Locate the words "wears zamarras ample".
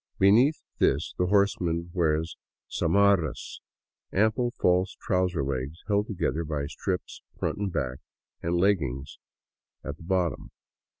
1.93-4.49